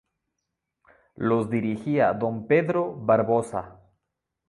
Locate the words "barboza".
2.99-3.79